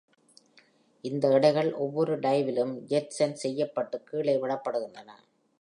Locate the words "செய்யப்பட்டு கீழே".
3.43-4.35